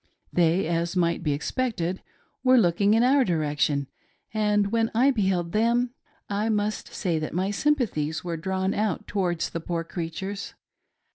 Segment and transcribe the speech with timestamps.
[0.33, 2.01] They, as might be expected,
[2.43, 3.85] were looking in our direction,
[4.33, 5.91] and when I beheld them,
[6.27, 10.55] I must say that my sympathies were drawn out towards the poor creatures.